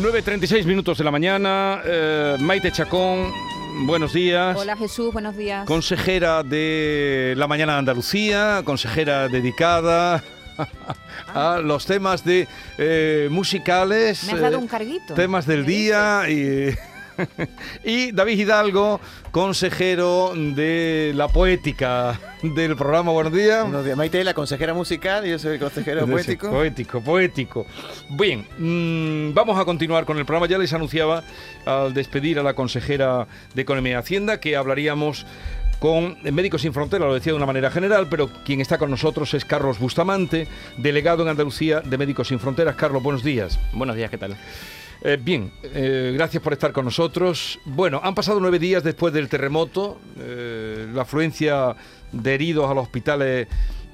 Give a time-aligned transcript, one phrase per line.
[0.00, 1.82] 9.36 minutos de la mañana.
[1.84, 3.30] Eh, Maite Chacón,
[3.84, 4.56] buenos días.
[4.56, 5.66] Hola Jesús, buenos días.
[5.66, 10.24] Consejera de La Mañana de Andalucía, consejera dedicada
[11.34, 14.24] a los temas de eh, musicales.
[14.24, 15.12] Me has dado eh, un carguito.
[15.12, 16.74] Temas del ¿Me día y...
[17.84, 19.00] y David Hidalgo,
[19.30, 23.62] consejero de la poética del programa Buenos días.
[23.62, 26.50] Buenos días, Maite, la consejera musical y yo soy el consejero Sí, poético.
[26.50, 27.66] Poético, poético.
[28.10, 30.46] Bien, mm, vamos a continuar con el programa.
[30.46, 31.22] Ya les anunciaba
[31.66, 35.26] al despedir a la consejera de Economía y Hacienda que hablaríamos
[35.78, 39.32] con Médicos Sin Fronteras, lo decía de una manera general, pero quien está con nosotros
[39.32, 42.76] es Carlos Bustamante, delegado en Andalucía de Médicos Sin Fronteras.
[42.76, 43.58] Carlos, buenos días.
[43.72, 44.36] Buenos días, ¿qué tal?
[45.02, 47.58] Eh, bien, eh, gracias por estar con nosotros.
[47.64, 49.98] Bueno, han pasado nueve días después del terremoto.
[50.18, 51.74] eh, la afluencia
[52.12, 53.48] de heridos a los hospitales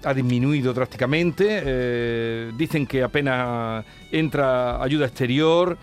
[0.05, 1.63] ha disminuido drásticamente.
[1.65, 5.79] eh, dicen que apenas entra ayuda exterior.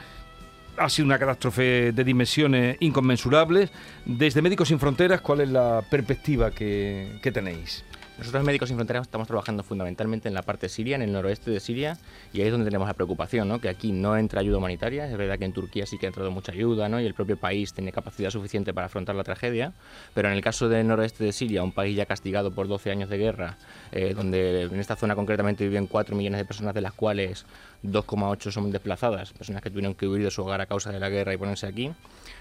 [0.76, 3.70] Ha sido una catástrofe de dimensiones inconmensurables.
[4.06, 7.86] Desde Médicos Sin Fronteras, ¿cuál es la perspectiva que, que tenéis?
[8.18, 11.60] Nosotros Médicos Sin Fronteras estamos trabajando fundamentalmente en la parte siria, en el noroeste de
[11.60, 11.98] Siria,
[12.32, 13.60] y ahí es donde tenemos la preocupación, ¿no?
[13.60, 15.10] que aquí no entra ayuda humanitaria.
[15.10, 17.02] Es verdad que en Turquía sí que ha entrado mucha ayuda, ¿no?
[17.02, 19.74] y el propio país tiene capacidad suficiente para afrontar la tragedia,
[20.14, 23.10] pero en el caso del noroeste de Siria, un país ya castigado por 12 años
[23.10, 23.58] de guerra,
[23.92, 27.48] eh, donde en esta zona concretamente viven 4 millones de personas, de las cuales
[27.84, 31.10] 2,8 son desplazadas, personas que tuvieron que huir de su hogar a causa de la
[31.10, 31.92] guerra y ponerse aquí,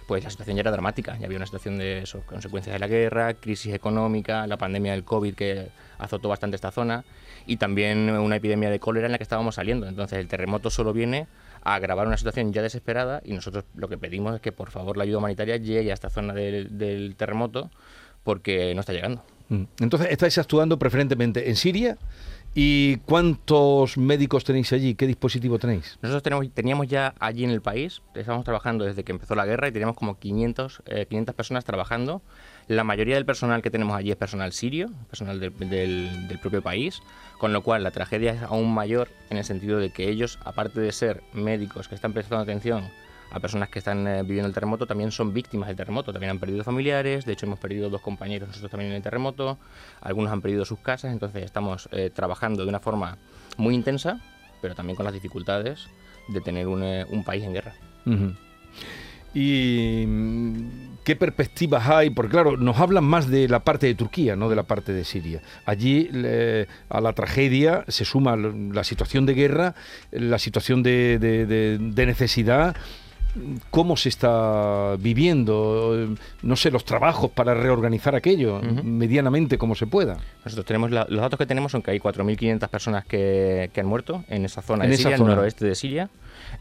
[0.07, 1.17] pues la situación ya era dramática.
[1.19, 5.05] Ya había una situación de eso, consecuencias de la guerra, crisis económica, la pandemia del
[5.05, 5.69] COVID que
[5.99, 7.05] azotó bastante esta zona
[7.47, 9.87] y también una epidemia de cólera en la que estábamos saliendo.
[9.87, 11.27] Entonces el terremoto solo viene
[11.65, 14.97] a agravar una situación ya desesperada y nosotros lo que pedimos es que por favor
[14.97, 17.71] la ayuda humanitaria llegue a esta zona del, terremoto
[18.25, 19.25] porque no está llegando.
[19.49, 19.65] Mm.
[19.81, 21.99] Entonces, estáis actuando preferentemente en Siria.
[22.55, 24.95] ¿Y cuántos médicos tenéis allí?
[24.95, 25.99] ¿Qué dispositivo tenéis?
[26.03, 29.69] Nosotros tenemos, teníamos ya allí en el país, estamos trabajando desde que empezó la guerra
[29.69, 32.21] y teníamos como 500, eh, 500 personas trabajando.
[32.69, 35.55] La mayoría del personal que tenemos allí es personal sirio, personal del-
[36.29, 37.01] del propio país,
[37.39, 40.79] con lo cual la tragedia es aún mayor en el sentido de que ellos, aparte
[40.81, 42.85] de ser médicos que están prestando atención
[43.33, 46.39] a personas que están eh, viviendo el terremoto, también son víctimas del terremoto, también han
[46.39, 49.59] perdido familiares, de hecho hemos perdido dos compañeros nosotros también en el terremoto,
[50.01, 53.17] algunos han perdido sus casas, entonces estamos eh, trabajando de una forma
[53.57, 54.21] muy intensa,
[54.61, 55.87] pero también con las dificultades
[56.29, 57.75] de tener un, eh, un país en guerra.
[59.35, 62.11] ¿Y mm, qué perspectivas hay?
[62.11, 65.05] Porque claro, nos hablan más de la parte de Turquía, no de la parte de
[65.05, 65.41] Siria.
[65.65, 66.11] Allí
[66.91, 69.75] a la tragedia se suma la situación de guerra,
[70.11, 72.77] la situación de necesidad.
[73.71, 76.09] ¿Cómo se está viviendo?
[76.43, 78.85] No sé, los trabajos para reorganizar aquello Ujú.
[78.85, 80.19] medianamente como se pueda.
[80.45, 83.87] Nosotros tenemos la- los datos que tenemos son que hay 4.500 personas que, que han
[83.87, 85.31] muerto en esa zona En de esa Siria, zona.
[85.31, 86.11] el noroeste de Siria,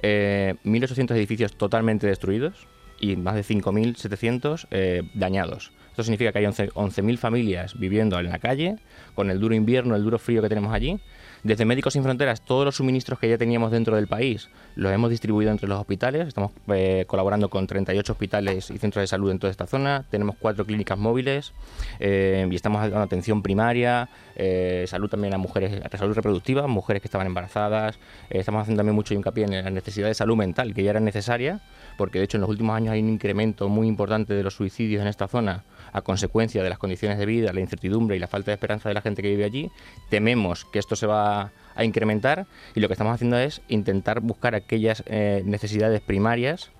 [0.01, 2.53] eh, 1.800 edificios totalmente destruidos
[3.01, 5.71] y más de 5.700 eh, dañados.
[5.89, 8.77] Esto significa que hay 11 11.000 familias viviendo en la calle,
[9.13, 10.99] con el duro invierno, el duro frío que tenemos allí.
[11.43, 15.09] Desde Médicos Sin Fronteras, todos los suministros que ya teníamos dentro del país los hemos
[15.09, 16.27] distribuido entre los hospitales.
[16.27, 20.05] Estamos eh, colaborando con 38 hospitales y centros de salud en toda esta zona.
[20.11, 21.53] Tenemos cuatro clínicas móviles
[21.99, 27.07] eh, y estamos dando atención primaria, eh, salud también a mujeres, salud reproductiva, mujeres que
[27.07, 27.97] estaban embarazadas.
[28.29, 31.59] Estamos haciendo también mucho hincapié en la necesidad de salud mental, que ya era necesaria,
[31.97, 35.01] porque de hecho en los últimos años hay un incremento muy importante de los suicidios
[35.01, 38.51] en esta zona a consecuencia de las condiciones de vida, la incertidumbre y la falta
[38.51, 39.71] de esperanza de la gente que vive allí.
[40.09, 44.55] Tememos que esto se va a incrementar y lo que estamos haciendo es intentar buscar
[44.55, 46.71] aquellas eh, necesidades primarias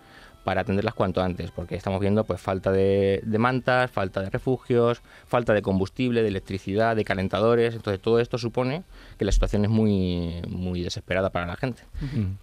[0.44, 5.02] para atenderlas cuanto antes, porque estamos viendo pues falta de, de mantas, falta de refugios,
[5.28, 8.84] falta de combustible, de electricidad, de calentadores, entonces todo esto supone
[9.18, 11.84] que la situación es muy, muy desesperada para la gente.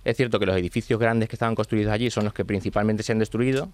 [0.05, 3.13] Es cierto que los edificios grandes que estaban construidos allí son los que principalmente se
[3.13, 3.69] han destruido.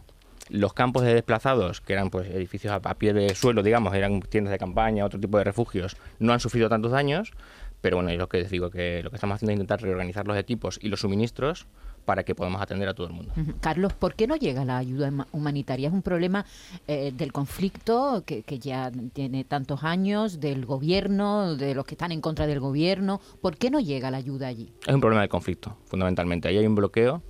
[0.51, 4.21] Los campos de desplazados, que eran pues edificios a, a pie de suelo, digamos, eran
[4.21, 7.33] tiendas de campaña, otro tipo de refugios, no han sufrido tantos daños,
[7.81, 10.27] pero bueno, es lo que les digo, que lo que estamos haciendo es intentar reorganizar
[10.27, 11.67] los equipos y los suministros
[12.05, 13.33] para que podamos atender a todo el mundo.
[13.61, 15.89] Carlos, ¿por qué no llega la ayuda huma- humanitaria?
[15.89, 16.45] Es un problema
[16.87, 22.13] eh, del conflicto que, que ya tiene tantos años, del gobierno, de los que están
[22.13, 23.23] en contra del gobierno.
[23.41, 24.71] ¿Por qué no llega la ayuda allí?
[24.87, 26.49] Es un problema de conflicto, fundamentalmente.
[26.49, 27.23] Ahí hay un bloqueo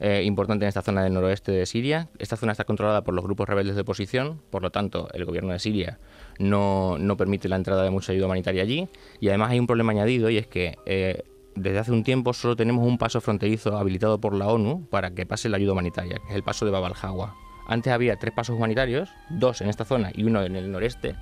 [0.00, 2.08] eh, importante en esta zona del noroeste de Siria.
[2.18, 5.52] Esta zona está controlada por los grupos rebeldes de oposición, por lo tanto, el gobierno
[5.52, 5.98] de Siria
[6.38, 8.88] no, no permite la entrada de mucha ayuda humanitaria allí.
[9.20, 11.22] Y además hay un problema añadido y es que eh,
[11.54, 15.26] desde hace un tiempo solo tenemos un paso fronterizo habilitado por la ONU para que
[15.26, 17.34] pase la ayuda humanitaria, que es el paso de Bab al-Hawa.
[17.66, 21.14] Antes había tres pasos humanitarios, dos en esta zona y uno en el noreste,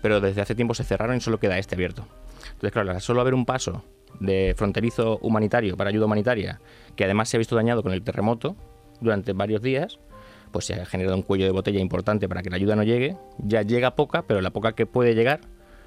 [0.00, 2.08] pero desde hace tiempo se cerraron y solo queda este abierto.
[2.44, 3.84] Entonces, claro, solo haber un paso
[4.20, 6.60] de fronterizo humanitario para ayuda humanitaria,
[6.96, 8.56] que además se ha visto dañado con el terremoto,
[9.02, 9.98] durante varios días,
[10.50, 13.16] pues se ha generado un cuello de botella importante para que la ayuda no llegue.
[13.38, 15.40] Ya llega poca, pero la poca que puede llegar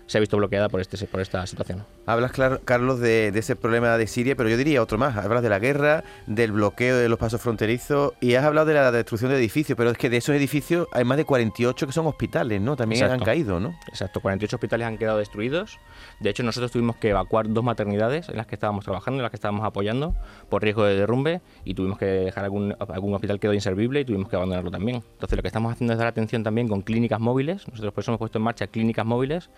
[0.08, 1.84] se ha visto bloqueada por, este, por esta situación.
[2.06, 2.32] Hablas,
[2.64, 5.18] Carlos, de, ese problema de Siria, pero yo diría otro más.
[5.18, 8.92] Hablas de la guerra, del bloqueo de los pasos fronterizos y has hablado de la
[8.92, 12.06] destrucción de edificios, pero es que de esos edificios hay más de 48 que son
[12.06, 12.76] hospitales, ¿no?
[12.76, 13.76] También han caído, ¿no?
[13.88, 15.80] Exacto, 48 hospitales han quedado destruidos.
[16.20, 19.32] De hecho, nosotros tuvimos que evacuar dos maternidades en las que estábamos trabajando, en las
[19.32, 20.16] que estábamos apoyando
[20.50, 24.30] por riesgo de derrumbe y tuvimos que dejar algún, algún hospital quedó inservible y tuvimos
[24.30, 25.04] que abandonarlo también.
[25.14, 27.68] Entonces, lo que estamos haciendo es dar atención también con clínicas móviles.
[27.68, 29.50] Nosotros por eso hemos puesto en marcha clínicas móviles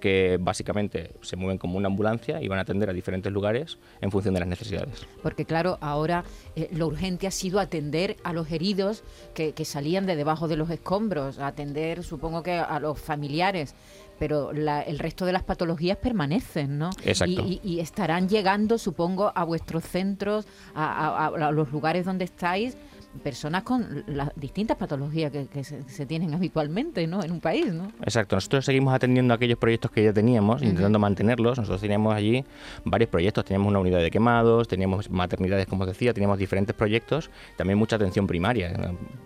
[0.00, 4.10] que básicamente se mueven como una ambulancia y van a atender a diferentes lugares en
[4.10, 5.06] función de las necesidades.
[5.22, 6.24] Porque claro, ahora
[6.56, 9.04] eh, lo urgente ha sido atender a los heridos
[9.34, 13.74] que, salían de debajo de los escombros, atender supongo que a los familiares,
[14.18, 16.90] pero el resto de las patologías permanecen, ¿no?
[17.04, 17.42] Exacto.
[17.46, 22.76] Y, estarán llegando, supongo, a vuestros centros, a los lugares donde estáis
[23.22, 27.22] personas con las distintas patologías que, se, tienen habitualmente ¿no?
[27.22, 27.72] en un país.
[27.72, 27.92] ¿no?
[28.02, 31.58] Exacto, nosotros seguimos atendiendo aquellos proyectos que ya teníamos, intentando mantenerlos.
[31.58, 32.44] Nosotros teníamos allí
[32.84, 37.30] varios proyectos, teníamos una unidad de quemados, teníamos maternidades, como os decía, teníamos diferentes proyectos,
[37.56, 38.72] también mucha atención primaria.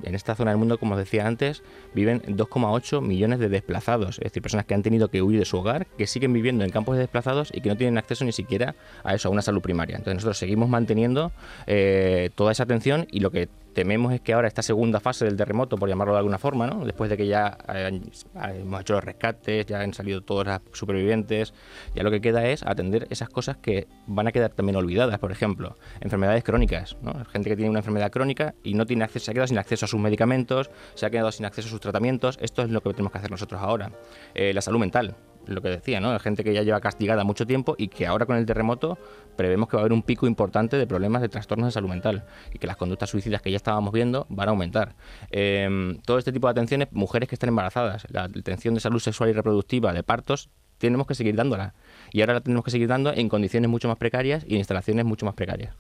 [0.02, 1.62] En esta zona del mundo, como os decía antes,
[1.94, 5.58] viven 2,8 millones de desplazados, es decir, personas que han tenido que huir de su
[5.58, 8.75] hogar, que siguen viviendo en campos de desplazados y que no tienen acceso ni siquiera
[9.02, 9.96] a eso, a una salud primaria.
[9.96, 11.32] Entonces nosotros seguimos manteniendo
[11.66, 15.37] eh, toda esa atención y lo que tememos es que ahora esta segunda fase del
[15.37, 19.81] terremoto, por llamarlo de alguna forma, después de que ya hemos hecho los rescates, ya
[19.81, 21.53] han salido todos los supervivientes,
[21.94, 25.32] ya lo que queda es atender esas cosas que van a quedar también olvidadas, por
[25.32, 26.97] ejemplo, enfermedades crónicas,
[27.32, 29.85] gente que tiene una enfermedad crónica y no tiene acceso, se ha quedado sin acceso
[29.85, 32.91] a sus medicamentos, se ha quedado sin acceso a sus tratamientos, esto es lo que
[32.91, 33.91] tenemos que hacer nosotros ahora.
[34.35, 36.19] Eh, la salud mental, lo que decía, ¿no?
[36.19, 38.99] Gente que ya lleva castigada mucho tiempo y que ahora con el terremoto
[39.37, 42.25] prevemos que va a haber un pico importante de problemas de trastornos de salud mental
[42.52, 44.94] y que las conductas suicidas que ya estábamos viendo van a aumentar.
[45.31, 49.31] Em, todo este tipo de atenciones, mujeres que están embarazadas, la atención de salud sexual
[49.31, 50.50] y reproductiva, de partos,
[50.84, 51.75] tenemos que seguir dándola
[52.12, 55.04] y ahora la tenemos que seguir dando en condiciones mucho más precarias y en instalaciones
[55.04, 55.75] mucho más precarias.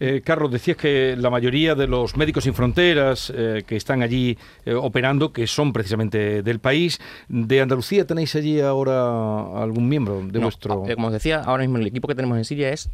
[0.00, 4.36] Eh, Carlos, decías que la mayoría de los médicos sin fronteras eh, que están allí
[4.64, 10.40] eh, operando, que son precisamente del país, ¿de Andalucía tenéis allí ahora algún miembro de
[10.40, 10.82] vuestro...?
[10.94, 12.90] como os decía, ahora mismo el equipo que tenemos en Siria es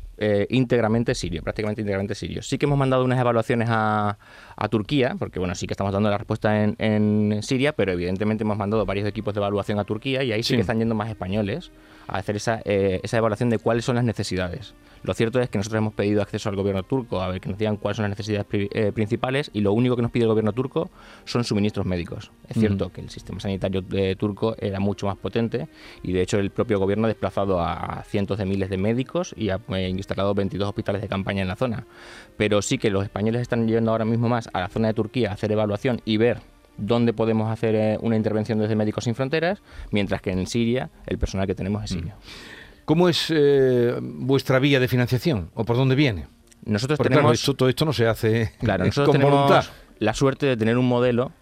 [0.48, 2.42] íntegramente sirio, prácticamente íntegramente sirio.
[2.42, 4.18] Sí que hemos mandado unas evaluaciones a,
[4.70, 8.84] Turquía, porque bueno, sí que estamos dando la respuesta en, Siria, pero evidentemente hemos mandado
[8.84, 11.35] varios equipos de evaluación a Turquía y ahí sí, sí que están yendo más españoles
[12.08, 14.74] a hacer esa, eh, esa evaluación de cuáles son las necesidades.
[15.06, 17.58] Lo cierto es que nosotros hemos pedido acceso al gobierno turco a ver que nos
[17.58, 20.52] digan cuáles son las necesidades eh, principales y lo único que nos pide el gobierno
[20.52, 20.90] turco
[21.24, 22.32] son suministros médicos.
[22.48, 25.68] Es cierto que el sistema sanitario de turco era mucho más potente
[26.02, 29.50] y de hecho el propio gobierno ha desplazado a cientos de miles de médicos y
[29.50, 31.86] ha eh, instalado 22 hospitales de campaña en la zona.
[32.36, 35.30] Pero sí que los españoles están yendo ahora mismo más a la zona de Turquía
[35.30, 36.40] a hacer evaluación y ver
[36.78, 41.18] dónde podemos hacer eh, una intervención desde Médicos Sin Fronteras, mientras que en Siria el
[41.18, 42.14] personal que tenemos es sirio.
[42.84, 46.26] ¿Cómo es eh, vuestra vía de financiación o por dónde viene?
[46.64, 50.88] Nosotros tenemos todo esto no se hace claro, nosotros tenemos la suerte de tener un
[50.88, 51.32] modelo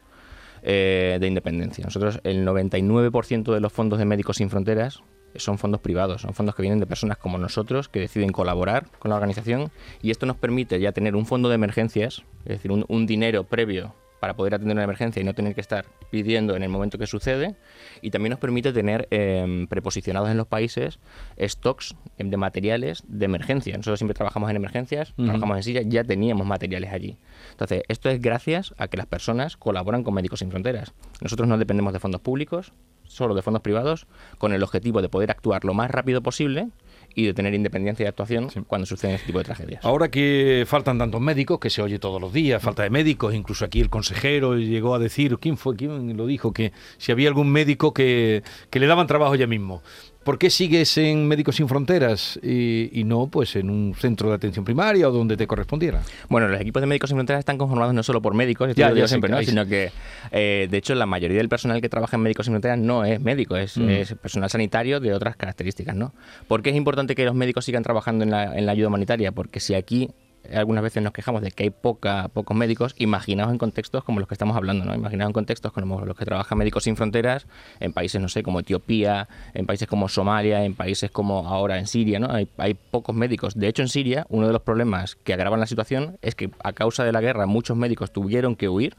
[0.63, 1.85] eh, de independencia.
[1.85, 5.03] Nosotros el 99% de los fondos de Médicos Sin Fronteras
[5.37, 9.11] son fondos privados, son fondos que vienen de personas como nosotros que deciden colaborar con
[9.11, 9.71] la organización
[10.01, 13.95] y esto nos permite ya tener un fondo de emergencias, es decir, un dinero previo
[14.25, 17.07] para poder atender una emergencia y no tener que estar pidiendo en el momento que
[17.07, 17.57] sucede.
[18.01, 20.99] Y también nos permite tener em, preposicionados en los países
[21.39, 23.77] stocks de materiales de emergencia.
[23.77, 27.19] Nosotros siempre trabajamos en emergencias, trabajamos en Siria, ya teníamos materiales allí.
[27.51, 30.95] Entonces, esto es gracias a que las personas colaboran con Médicos Sin Fronteras.
[31.21, 32.73] Nosotros no dependemos de fondos públicos,
[33.07, 34.07] solo de fondos privados,
[34.39, 36.69] con el objetivo de poder actuar lo más rápido posible
[37.15, 39.85] y de tener independencia de actuación cuando suceden este tipo de tragedias.
[39.85, 43.65] Ahora que faltan tantos médicos, que se oye todos los días, falta de médicos, incluso
[43.65, 45.77] aquí el consejero llegó a decir, ¿quién fue?
[45.77, 46.53] ¿Quién lo dijo?
[46.53, 49.83] Que si había algún médico que, que le daban trabajo ya mismo.
[50.25, 54.65] ¿Por qué sigues en Médicos Sin Fronteras y, no pues en un centro de atención
[54.65, 56.03] primaria o donde te correspondiera?
[56.31, 59.07] Bueno, los equipos de Médicos Sin Fronteras están conformados no solo por médicos, ya, ya
[59.07, 59.43] siempre, ¿no?
[59.43, 59.93] sino que
[60.33, 63.21] eh, de hecho la mayoría del personal que trabaja en Médicos Sin Fronteras no es
[63.21, 64.17] médico, es, mm.
[64.23, 65.95] personal sanitario de otras características.
[65.95, 66.15] ¿no?
[66.49, 69.33] ¿Por qué es importante que los médicos sigan trabajando en la, en la ayuda humanitaria?
[69.33, 70.09] Porque si aquí
[70.53, 74.29] algunas veces nos quejamos de que hay poca, pocos médicos, imaginaos en contextos como los
[74.29, 74.95] que estamos hablando, ¿no?
[74.95, 77.47] Imaginaos en contextos como los que trabajan Médicos Sin Fronteras,
[77.81, 81.87] en países, no sé, como Etiopía, en países como Somalia, en países como ahora en
[81.87, 82.31] Siria, ¿no?
[82.31, 83.55] Hay, hay pocos médicos.
[83.55, 86.73] De hecho, en Siria, uno de los problemas que agravan la situación es que a
[86.73, 88.97] causa de la guerra muchos médicos tuvieron que huir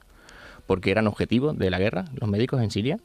[0.68, 3.00] porque eran objetivo de la guerra, los médicos en Siria,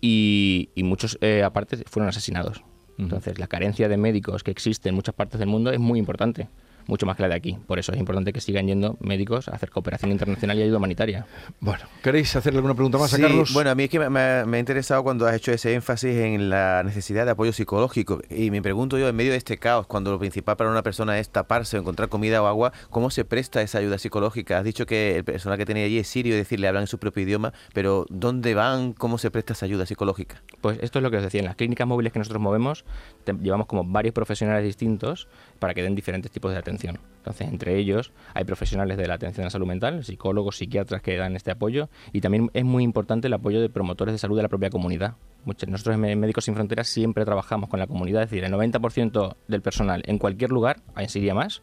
[0.00, 2.62] y, muchos, eh, aparte, fueron asesinados.
[2.98, 6.48] Entonces, la carencia de médicos que existe en muchas partes del mundo es muy importante
[6.88, 7.56] mucho más que la de aquí.
[7.66, 11.26] Por eso es importante que sigan yendo médicos a hacer cooperación internacional y ayuda humanitaria.
[11.60, 13.52] Bueno, ¿queréis hacerle alguna pregunta más a Carlos?
[13.52, 16.16] Bueno, a mí es que me, me- me ha interesado cuando has hecho ese énfasis
[16.16, 18.20] en la necesidad de apoyo psicológico.
[18.30, 21.18] Y me pregunto yo, en medio de este caos, cuando lo principal para una persona
[21.18, 24.58] es taparse o encontrar comida o agua, ¿cómo se presta esa ayuda psicológica?
[24.58, 26.86] Has dicho que el personal que tenía allí es sirio, es decir, le hablan en
[26.88, 28.94] su propio idioma, pero ¿dónde van?
[28.94, 30.42] ¿Cómo se presta esa ayuda psicológica?
[30.62, 32.84] Pues esto es lo que os decía, en las clínicas móviles que nosotros movemos
[33.24, 35.28] te- llevamos como varios profesionales distintos
[35.58, 36.77] para que den diferentes tipos de atención.
[36.86, 41.16] Entonces, entre ellos hay profesionales de la atención a la salud mental, psicólogos, psiquiatras que
[41.16, 44.42] dan este apoyo y también es muy importante el apoyo de promotores de salud de
[44.42, 45.14] la propia comunidad.
[45.44, 49.36] Muchos- Nosotros en Médicos Sin Fronteras siempre trabajamos con la comunidad, es decir, el 90%
[49.46, 51.60] del personal en cualquier lugar, en Siria más,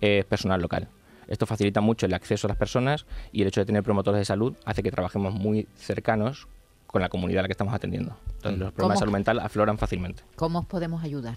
[0.00, 0.88] es personal local.
[1.28, 4.24] Esto facilita mucho el acceso a las personas y el hecho de tener promotores de
[4.24, 6.46] salud hace que trabajemos muy cercanos
[6.86, 8.16] con la comunidad a la que estamos atendiendo.
[8.36, 10.22] Entonces, los problemas de salud mental afloran fácilmente.
[10.36, 11.34] ¿Cómo os podemos ayudar?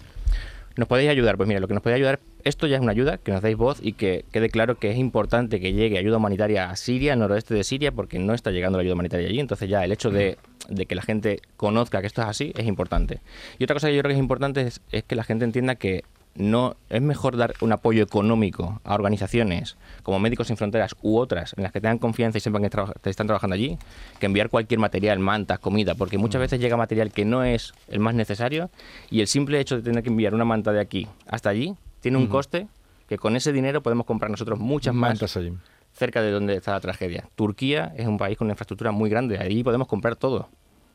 [0.76, 1.36] ¿Nos podéis ayudar?
[1.36, 3.56] Pues mira, lo que nos puede ayudar, esto ya es una ayuda, que nos deis
[3.56, 7.18] voz y que quede claro que es importante que llegue ayuda humanitaria a Siria, al
[7.18, 9.40] noroeste de Siria, porque no está llegando la ayuda humanitaria allí.
[9.40, 12.66] Entonces ya el hecho de, de que la gente conozca que esto es así es
[12.66, 13.20] importante.
[13.58, 15.74] Y otra cosa que yo creo que es importante es, es que la gente entienda
[15.74, 21.18] que no es mejor dar un apoyo económico a organizaciones como Médicos Sin Fronteras u
[21.18, 23.78] otras en las que tengan confianza y sepan que están trabajando allí
[24.18, 28.00] que enviar cualquier material, mantas, comida, porque muchas veces llega material que no es el
[28.00, 28.70] más necesario
[29.10, 32.18] y el simple hecho de tener que enviar una manta de aquí hasta allí tiene
[32.18, 32.68] un coste
[33.08, 35.52] que con ese dinero podemos comprar nosotros muchas más Mantas allí.
[35.92, 37.28] cerca de donde está la tragedia.
[37.34, 40.48] Turquía es un país con una infraestructura muy grande, allí podemos comprar todo.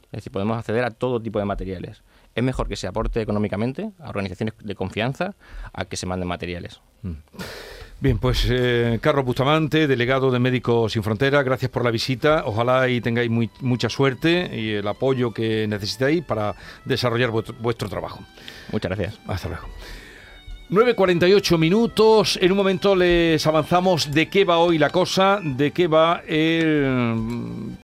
[0.06, 2.04] Es decir, podemos acceder a todo tipo de materiales.
[2.36, 5.34] Es mejor que se aporte económicamente a organizaciones de confianza
[5.74, 6.82] a que se manden materiales.
[8.02, 12.44] Bien, pues eh, Carlos Bustamante, delegado de Médicos Sin Fronteras, gracias por la visita.
[12.46, 17.88] Ojalá y tengáis muy- mucha suerte y el apoyo que necesitáis para desarrollar vuestro, vuestro
[17.88, 18.20] trabajo.
[18.72, 19.20] Muchas gracias.
[19.28, 19.68] Hasta luego.
[20.72, 22.38] 9.48 minutos.
[22.42, 27.78] En un momento les avanzamos de qué va hoy la cosa, de qué va el